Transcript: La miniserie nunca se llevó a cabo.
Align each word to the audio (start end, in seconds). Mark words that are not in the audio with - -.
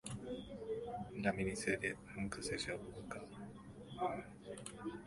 La 1.19 1.31
miniserie 1.31 1.95
nunca 2.15 2.41
se 2.41 2.57
llevó 2.57 2.91
a 3.05 3.07
cabo. 3.07 3.29